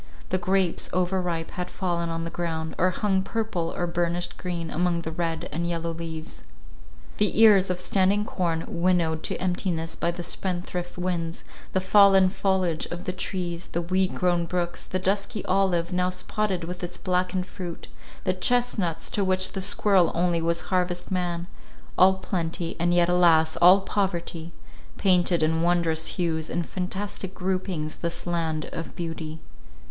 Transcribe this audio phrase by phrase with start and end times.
[0.29, 5.01] The grapes, overripe, had fallen on the ground, or hung purple, or burnished green, among
[5.03, 6.43] the red and yellow leaves.
[7.17, 11.43] The ears of standing corn winnowed to emptiness by the spendthrift winds;
[11.73, 16.63] the fallen foliage of the trees, the weed grown brooks, the dusky olive, now spotted
[16.63, 17.87] with its blackened fruit;
[18.23, 21.45] the chestnuts, to which the squirrel only was harvest man;
[21.95, 23.55] all plenty, and yet, alas!
[23.57, 24.51] all poverty,
[24.97, 29.39] painted in wondrous hues and fantastic groupings this land of beauty.